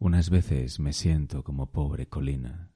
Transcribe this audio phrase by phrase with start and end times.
[0.00, 2.70] Unas veces me siento como pobre colina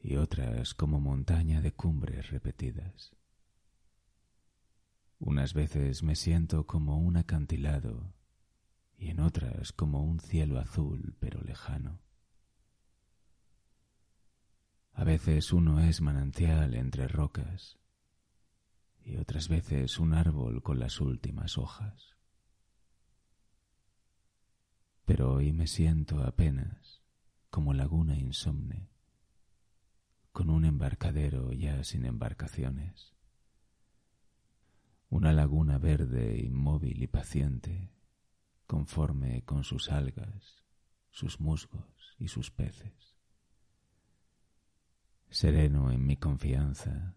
[0.00, 3.16] y otras como montaña de cumbres repetidas.
[5.18, 8.14] Unas veces me siento como un acantilado
[8.96, 12.02] y en otras como un cielo azul pero lejano.
[14.92, 17.80] A veces uno es manantial entre rocas
[19.00, 22.17] y otras veces un árbol con las últimas hojas
[25.08, 27.02] pero hoy me siento apenas
[27.48, 28.90] como laguna insomne,
[30.32, 33.14] con un embarcadero ya sin embarcaciones,
[35.08, 37.90] una laguna verde, inmóvil y paciente,
[38.66, 40.62] conforme con sus algas,
[41.08, 43.16] sus musgos y sus peces.
[45.30, 47.16] Sereno en mi confianza,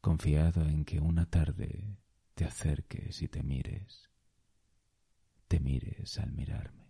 [0.00, 1.98] confiado en que una tarde
[2.32, 4.08] te acerques y te mires,
[5.48, 6.89] te mires al mirarme.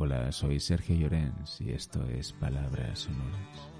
[0.00, 3.77] Hola, soy Sergio Llorens y esto es Palabras Sonoras.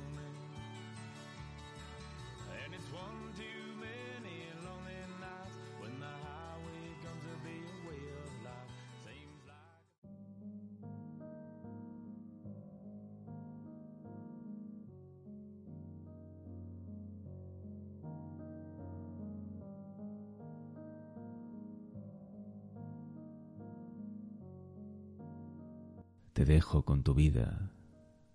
[26.38, 27.68] Te dejo con tu vida,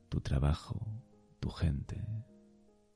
[0.09, 0.85] tu trabajo,
[1.39, 2.05] tu gente,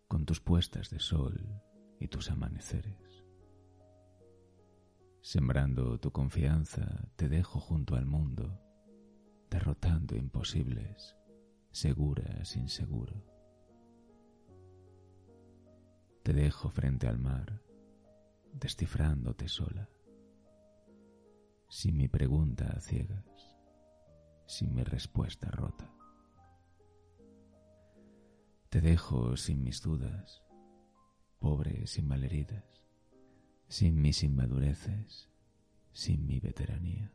[0.09, 1.61] con tus puestas de sol
[1.97, 3.23] y tus amaneceres.
[5.21, 8.59] Sembrando tu confianza, te dejo junto al mundo,
[9.49, 11.15] derrotando imposibles,
[11.71, 13.23] segura sin seguro.
[16.21, 17.61] Te dejo frente al mar,
[18.51, 19.87] descifrándote sola,
[21.69, 23.56] sin mi pregunta ciegas
[24.47, 25.93] sin mi respuesta rota.
[28.69, 30.41] Te dejo sin mis dudas,
[31.39, 32.83] pobre sin malheridas,
[33.67, 35.29] sin mis inmadureces,
[35.91, 37.13] sin mi veteranía.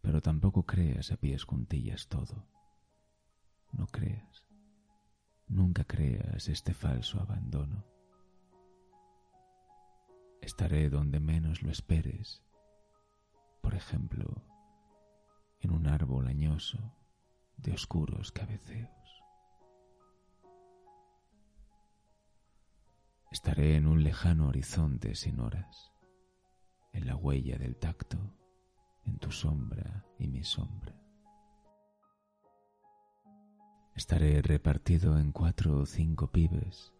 [0.00, 2.46] Pero tampoco creas a pies juntillas todo.
[3.72, 4.46] No creas,
[5.48, 7.84] nunca creas este falso abandono.
[10.40, 12.42] Estaré donde menos lo esperes,
[13.60, 14.51] por ejemplo,
[15.62, 16.92] en un árbol añoso
[17.56, 18.90] de oscuros cabeceos.
[23.30, 25.92] Estaré en un lejano horizonte sin horas,
[26.92, 28.18] en la huella del tacto,
[29.04, 30.94] en tu sombra y mi sombra.
[33.94, 36.92] Estaré repartido en cuatro o cinco pibes,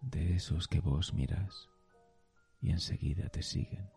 [0.00, 1.68] de esos que vos mirás
[2.60, 3.88] y enseguida te siguen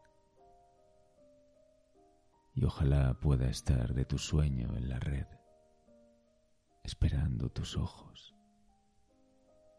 [2.56, 5.28] y ojalá pueda estar de tu sueño en la red,
[6.84, 8.34] esperando tus ojos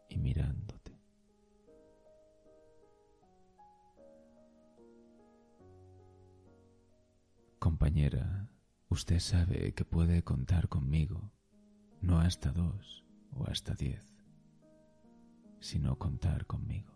[0.07, 1.01] y mirándote.
[7.57, 8.47] Compañera,
[8.89, 11.31] usted sabe que puede contar conmigo,
[11.99, 14.07] no hasta dos o hasta diez,
[15.59, 16.93] sino contar conmigo.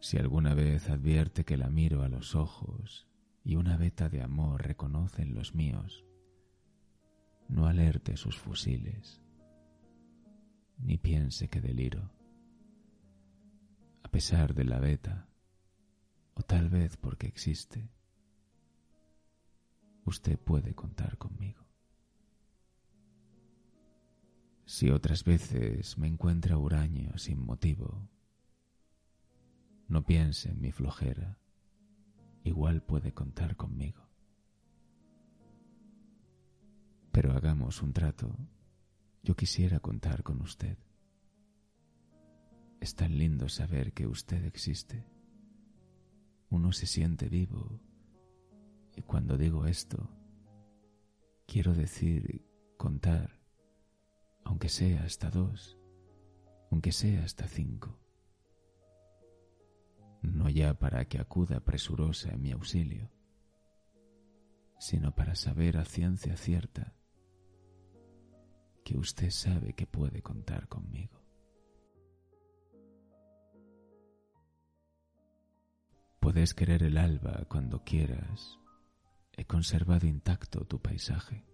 [0.00, 3.09] Si alguna vez advierte que la miro a los ojos
[3.44, 6.04] y una veta de amor reconocen los míos,
[7.48, 9.20] no alerte sus fusiles,
[10.78, 12.12] ni piense que deliro.
[14.02, 15.28] A pesar de la veta,
[16.34, 17.90] o tal vez porque existe,
[20.04, 21.66] usted puede contar conmigo.
[24.64, 28.08] Si otras veces me encuentra huraño sin motivo,
[29.88, 31.40] no piense en mi flojera
[32.44, 34.08] igual puede contar conmigo.
[37.12, 38.36] Pero hagamos un trato.
[39.22, 40.78] Yo quisiera contar con usted.
[42.80, 45.04] Es tan lindo saber que usted existe.
[46.48, 47.80] Uno se siente vivo.
[48.96, 50.08] Y cuando digo esto,
[51.46, 52.46] quiero decir
[52.76, 53.42] contar,
[54.44, 55.78] aunque sea hasta dos,
[56.70, 57.98] aunque sea hasta cinco.
[60.22, 63.10] No ya para que acuda presurosa en mi auxilio,
[64.78, 66.94] sino para saber a ciencia cierta
[68.84, 71.20] que usted sabe que puede contar conmigo.
[76.20, 78.58] Puedes querer el alba cuando quieras.
[79.36, 81.46] He conservado intacto tu paisaje.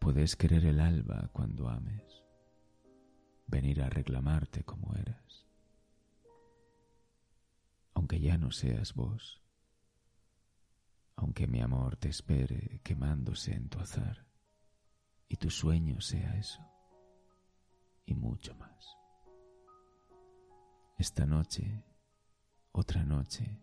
[0.00, 2.24] Puedes querer el alba cuando ames.
[3.46, 5.46] Venir a reclamarte como eras.
[8.06, 9.42] Aunque ya no seas vos.
[11.16, 14.28] Aunque mi amor te espere quemándose en tu azar.
[15.26, 16.60] Y tu sueño sea eso.
[18.04, 18.96] Y mucho más.
[20.96, 21.82] Esta noche
[22.70, 23.60] otra noche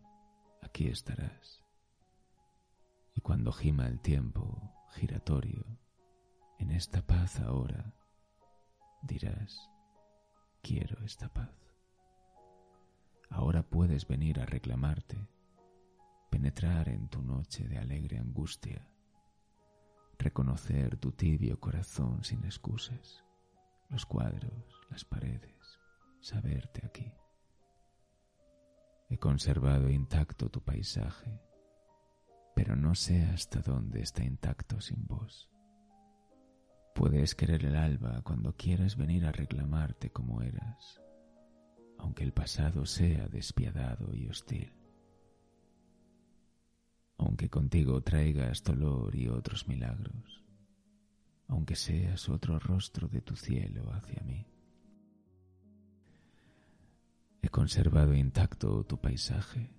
[0.61, 1.63] aquí estarás.
[3.15, 5.63] Y cuando gima el tiempo giratorio,
[6.59, 7.95] en esta paz ahora,
[9.03, 9.69] dirás,
[10.61, 11.62] quiero esta paz.
[13.33, 15.17] Ahora puedes venir a reclamarte,
[16.29, 18.87] penetrar en tu noche de alegre angustia,
[20.19, 23.25] reconocer tu tibio corazón sin excusas,
[23.89, 25.79] los cuadros, las paredes,
[26.21, 27.11] saberte aquí.
[29.09, 31.41] He conservado intacto tu paisaje,
[32.55, 35.49] pero no sé hasta dónde está intacto sin vos.
[36.93, 41.02] Puedes querer el alba cuando quieras venir a reclamarte como eras,
[42.03, 44.73] aunque el pasado sea despiadado y hostil.
[47.17, 50.43] Aunque contigo traigas dolor y otros milagros,
[51.47, 54.45] aunque seas otro rostro de tu cielo hacia mí.
[57.41, 59.71] He conservado intacto tu paisaje,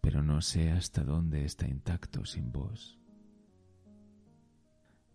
[0.00, 2.98] pero no sé hasta dónde está intacto sin vos.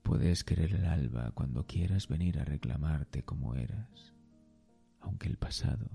[0.03, 4.16] Puedes querer el alba cuando quieras venir a reclamarte como eras,
[5.07, 5.89] aunque el pasado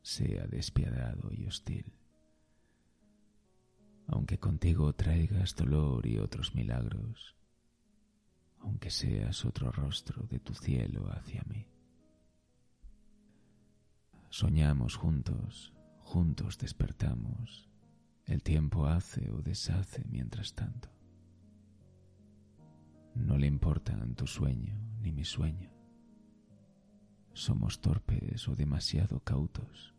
[0.00, 1.92] sea despiadado y hostil.
[4.06, 7.36] Aunque contigo traigas dolor y otros milagros,
[8.60, 11.66] aunque seas otro rostro de tu cielo hacia mí.
[14.30, 17.68] Soñamos juntos, juntos despertamos,
[18.24, 20.88] el tiempo hace o deshace mientras tanto.
[23.14, 25.75] No le importan tu sueño ni mi sueño.
[27.36, 29.94] Somos torpes o demasiado cautos.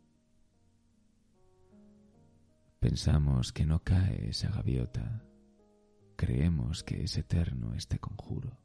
[2.80, 5.24] Pensamos que no cae esa gaviota.
[6.16, 8.58] Creemos que es eterno este conjuro.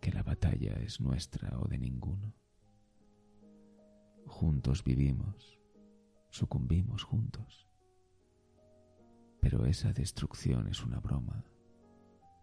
[0.00, 2.34] Que la batalla es nuestra o de ninguno.
[4.24, 5.60] Juntos vivimos,
[6.30, 7.68] sucumbimos juntos.
[9.38, 11.44] Pero esa destrucción es una broma,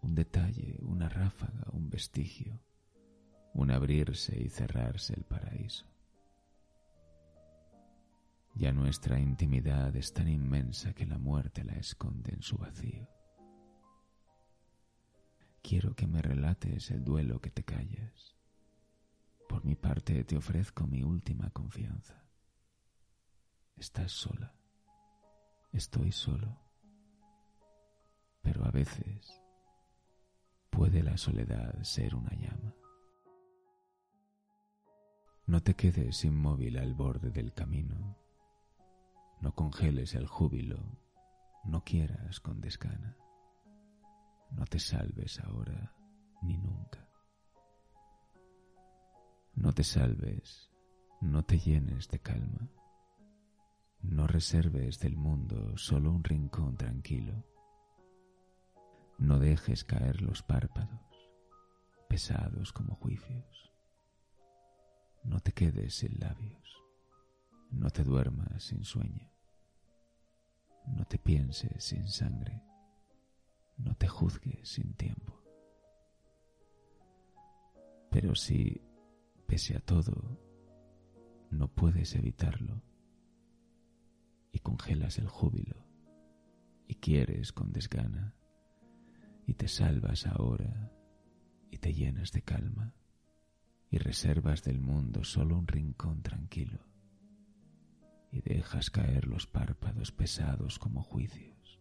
[0.00, 2.62] un detalle, una ráfaga, un vestigio,
[3.54, 5.86] un abrirse y cerrarse el paraíso.
[8.54, 13.08] Ya nuestra intimidad es tan inmensa que la muerte la esconde en su vacío.
[15.62, 18.38] Quiero que me relates el duelo que te callas
[19.48, 22.22] por mi parte te ofrezco mi última confianza.
[23.76, 24.54] Estás sola.
[25.72, 26.60] Estoy solo.
[28.42, 29.42] Pero a veces
[30.70, 32.74] puede la soledad ser una llama.
[35.48, 38.18] No te quedes inmóvil al borde del camino.
[39.40, 41.00] No congeles el júbilo.
[41.64, 43.16] No quieras con desgana.
[44.50, 45.96] No te salves ahora
[46.42, 47.08] ni nunca.
[49.54, 50.70] No te salves,
[51.22, 52.70] no te llenes de calma,
[54.02, 57.46] no reserves del mundo solo un rincón tranquilo.
[59.16, 61.30] No dejes caer los párpados,
[62.06, 63.77] pesados como juicios.
[65.24, 66.82] No te quedes sin labios,
[67.70, 69.30] no te duermas sin sueño,
[70.86, 72.62] no te pienses sin sangre,
[73.76, 75.34] no te juzgues sin tiempo.
[78.10, 78.88] Pero si
[79.48, 80.38] Pese a todo,
[81.50, 82.82] no puedes evitarlo
[84.52, 85.86] y congelas el júbilo
[86.86, 88.34] y quieres con desgana
[89.46, 90.92] y te salvas ahora
[91.70, 92.92] y te llenas de calma
[93.90, 96.80] y reservas del mundo solo un rincón tranquilo
[98.30, 101.80] y dejas caer los párpados pesados como juicios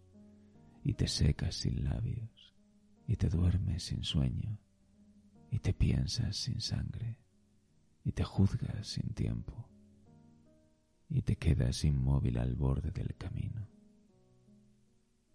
[0.84, 2.54] y te secas sin labios
[3.08, 4.60] y te duermes sin sueño
[5.52, 7.20] y te piensas sin sangre
[8.04, 9.70] y te juzgas sin tiempo
[11.10, 13.68] y te quedas inmóvil al borde del camino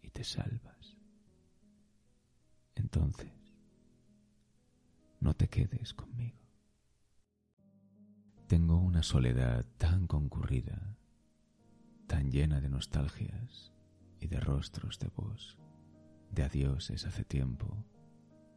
[0.03, 0.99] y te salvas.
[2.75, 3.33] Entonces,
[5.21, 6.42] no te quedes conmigo.
[8.53, 10.95] Tengo una soledad tan concurrida,
[12.07, 13.73] tan llena de nostalgias
[14.21, 15.59] y de rostros de vos,
[16.31, 17.83] de adioses hace tiempo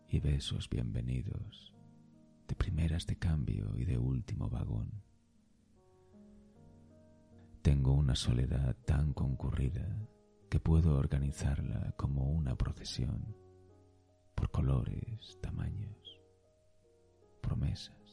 [0.09, 1.73] y besos bienvenidos,
[2.45, 5.01] de primeras de cambio y de último vagón.
[7.61, 9.97] Tengo una soledad tan concurrida
[10.49, 13.33] que puedo organizarla como una procesión,
[14.35, 16.19] por colores, tamaños,
[17.39, 18.04] promesas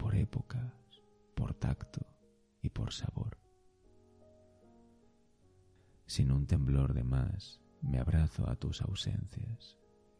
[0.00, 0.72] por épocas,
[1.34, 2.00] por tacto
[2.62, 3.38] y por sabor.
[6.06, 9.76] Sin un temblor de más, me abrazo a tus ausencias,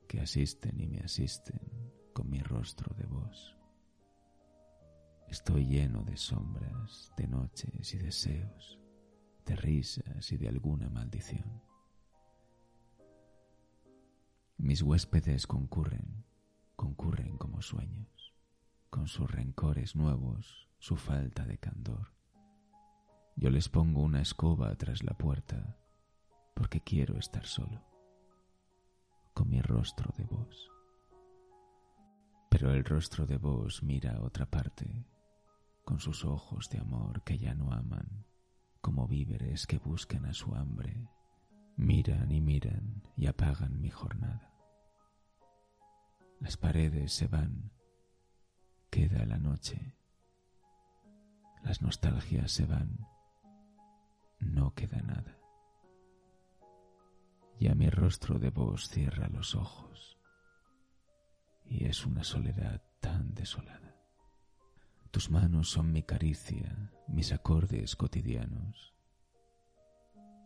[0.06, 1.62] que asisten y me asisten
[2.12, 3.56] con mi rostro de vos.
[5.28, 8.78] Estoy lleno de sombras, de noches y deseos,
[9.46, 11.62] de risas y de alguna maldición.
[14.58, 16.26] Mis huéspedes concurren,
[16.76, 18.19] concurren como sueños
[18.90, 22.12] con sus rencores nuevos, su falta de candor.
[23.36, 25.78] Yo les pongo una escoba tras la puerta
[26.54, 27.86] porque quiero estar solo,
[29.32, 30.70] con mi rostro de vos.
[32.50, 35.06] Pero el rostro de vos mira a otra parte,
[35.84, 38.26] con sus ojos de amor que ya no aman,
[38.80, 41.08] como víveres que buscan a su hambre,
[41.76, 44.52] miran y miran y apagan mi jornada.
[46.40, 47.70] Las paredes se van
[48.90, 49.94] Queda la noche.
[51.62, 53.06] Las nostalgias se van.
[54.40, 55.38] No queda nada.
[57.60, 60.18] Ya mi rostro de vos cierra los ojos.
[61.64, 63.94] Y es una soledad tan desolada.
[65.12, 68.92] Tus manos son mi caricia, mis acordes cotidianos.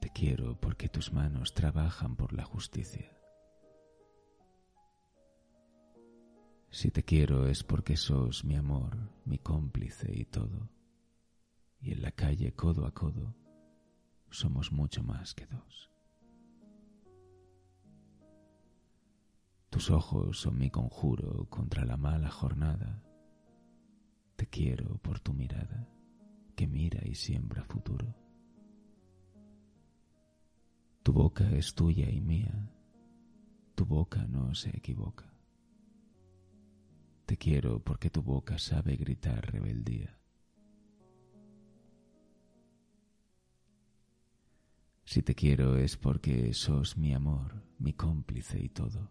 [0.03, 3.11] Te quiero porque tus manos trabajan por la justicia.
[6.75, 10.69] Si te quiero es porque sos mi amor, mi cómplice y todo.
[11.81, 13.33] Y en la calle codo a codo
[14.29, 15.93] somos mucho más que dos.
[19.71, 23.01] Tus ojos son mi conjuro contra la mala jornada.
[24.35, 25.89] Te quiero por tu mirada,
[26.57, 28.13] que mira y siembra futuro.
[31.05, 32.69] Tu boca es tuya y mía,
[33.77, 35.34] tu boca no se equivoca.
[37.27, 40.19] Te quiero porque tu boca sabe gritar rebeldía.
[45.05, 49.11] Si te quiero es porque sos mi amor, mi cómplice y todo.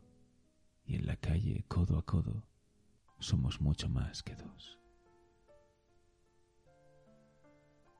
[0.85, 2.45] Y en la calle, codo a codo,
[3.17, 4.79] somos mucho más que dos.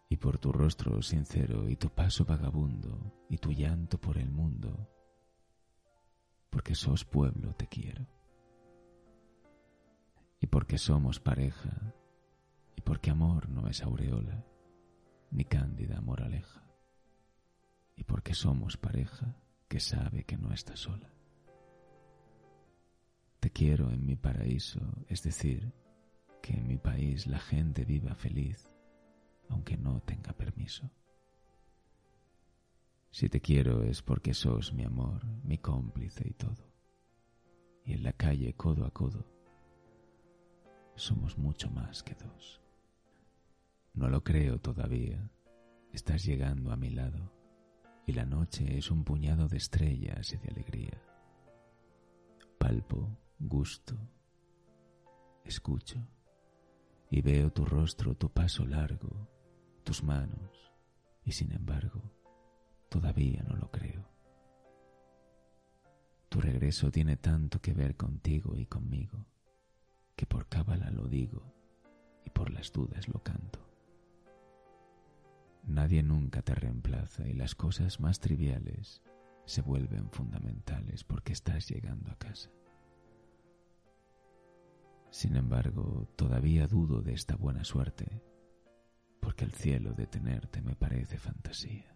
[0.10, 4.88] Y por tu rostro sincero y tu paso vagabundo y tu llanto por el mundo,
[6.52, 8.06] porque sos pueblo te quiero
[10.44, 11.94] y porque somos pareja,
[12.76, 14.46] y porque amor no es aureola,
[15.32, 16.62] ni cándida moraleja,
[17.96, 19.38] y porque somos pareja
[19.70, 21.10] que sabe que no está sola.
[23.40, 25.72] Te quiero en mi paraíso, es decir,
[26.42, 28.70] que en mi país la gente viva feliz,
[29.48, 30.92] aunque no tenga permiso.
[33.12, 36.70] Si te quiero es porque sos mi amor, mi cómplice y todo.
[37.86, 39.34] Y en la calle codo a codo
[40.96, 42.62] somos mucho más que dos.
[43.94, 45.30] No lo creo todavía.
[45.92, 47.32] Estás llegando a mi lado
[48.06, 51.02] y la noche es un puñado de estrellas y de alegría.
[52.58, 53.96] Palpo, gusto,
[55.44, 56.00] escucho
[57.10, 59.30] y veo tu rostro, tu paso largo,
[59.84, 60.72] tus manos
[61.24, 62.02] y sin embargo
[62.90, 64.10] todavía no lo creo.
[66.30, 69.28] Tu regreso tiene tanto que ver contigo y conmigo
[70.16, 71.54] que por cábala lo digo
[72.26, 73.60] y por las dudas lo canto.
[75.66, 79.02] Nadie nunca te reemplaza y las cosas más triviales
[79.46, 82.50] se vuelven fundamentales porque estás llegando a casa.
[85.10, 88.22] Sin embargo, todavía dudo de esta buena suerte,
[89.22, 91.96] porque el cielo de tenerte me parece fantasía.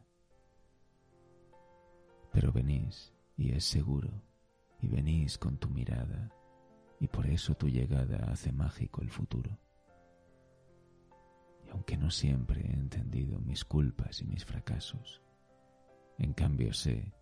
[2.32, 4.22] Pero venís, y es seguro,
[4.80, 6.32] y venís con tu mirada,
[7.00, 9.60] y por eso tu llegada hace mágico el futuro.
[11.66, 15.22] Y aunque no siempre he entendido mis culpas y mis fracasos,
[16.18, 17.13] en cambio sé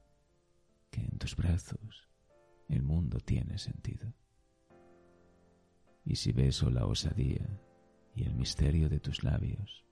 [0.92, 2.10] que en tus brazos
[2.70, 4.14] el mundo tiene sentido.
[6.04, 7.48] Y si beso la osadía
[8.16, 9.86] y el misterio de tus labios.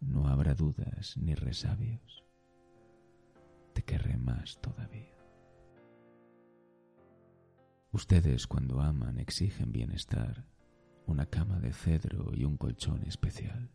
[0.00, 2.24] No habrá dudas ni resabios.
[3.72, 5.21] Te querré más todavía.
[7.92, 10.46] Ustedes cuando aman exigen bienestar,
[11.04, 13.70] una cama de cedro y un colchón especial.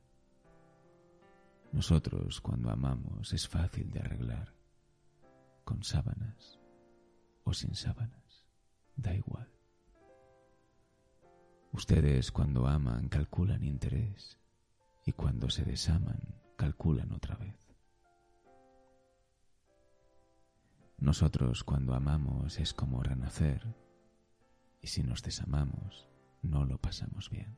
[1.71, 4.55] Nosotros cuando amamos es fácil de arreglar,
[5.63, 6.59] con sábanas
[7.43, 8.47] o sin sábanas,
[8.95, 9.51] da igual.
[11.71, 14.39] Ustedes cuando aman calculan interés
[15.05, 17.55] y cuando se desaman calculan otra vez.
[20.97, 23.86] Nosotros cuando amamos es como renacer
[24.81, 26.09] y si nos desamamos
[26.41, 27.57] no lo pasamos bien.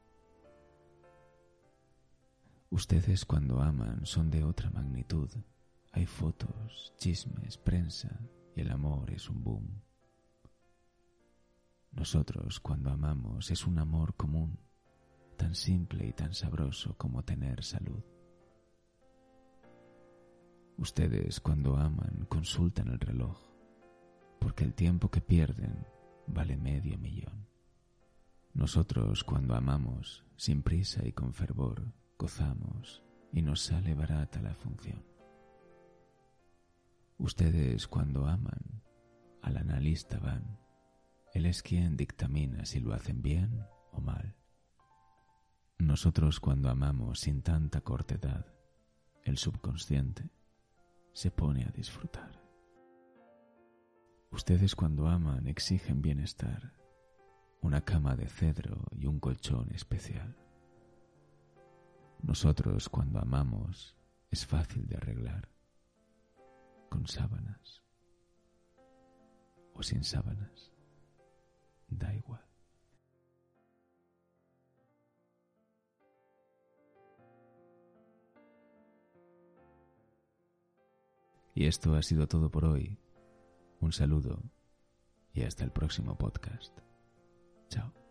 [2.71, 5.29] Ustedes cuando aman son de otra magnitud.
[5.91, 8.19] Hay fotos, chismes, prensa
[8.55, 9.81] y el amor es un boom.
[11.91, 14.59] Nosotros cuando amamos es un amor común,
[15.35, 18.03] tan simple y tan sabroso como tener salud.
[20.77, 23.37] Ustedes cuando aman consultan el reloj,
[24.39, 25.85] porque el tiempo que pierden
[26.29, 27.47] vale medio millón.
[28.53, 35.03] Nosotros cuando amamos, sin prisa y con fervor, gozamos y nos sale barata la función.
[37.17, 38.81] Ustedes cuando aman,
[39.41, 40.59] al analista van.
[41.33, 44.35] Él es quien dictamina si lo hacen bien o mal.
[45.77, 48.45] Nosotros cuando amamos sin tanta cortedad,
[49.23, 50.29] el subconsciente
[51.13, 52.38] se pone a disfrutar.
[54.31, 56.73] Ustedes cuando aman exigen bienestar,
[57.61, 60.35] una cama de cedro y un colchón especial.
[62.21, 63.95] Nosotros cuando amamos
[64.29, 65.49] es fácil de arreglar,
[66.89, 67.83] con sábanas
[69.73, 70.71] o sin sábanas,
[71.87, 72.45] da igual.
[81.55, 82.97] Y esto ha sido todo por hoy.
[83.79, 84.43] Un saludo
[85.33, 86.77] y hasta el próximo podcast.
[87.69, 88.08] Chao.